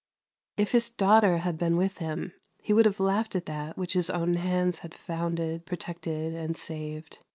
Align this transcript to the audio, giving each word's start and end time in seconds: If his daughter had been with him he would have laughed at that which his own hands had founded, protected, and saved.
If 0.57 0.71
his 0.71 0.89
daughter 0.89 1.37
had 1.37 1.59
been 1.59 1.77
with 1.77 1.99
him 1.99 2.33
he 2.59 2.73
would 2.73 2.85
have 2.87 2.99
laughed 2.99 3.35
at 3.35 3.45
that 3.45 3.77
which 3.77 3.93
his 3.93 4.09
own 4.09 4.33
hands 4.33 4.79
had 4.79 4.95
founded, 4.95 5.67
protected, 5.67 6.33
and 6.33 6.57
saved. 6.57 7.19